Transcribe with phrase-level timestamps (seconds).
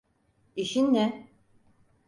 [0.55, 1.27] İşin ne?